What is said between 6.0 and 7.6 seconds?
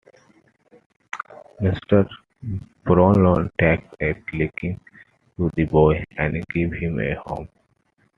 and gives him a home.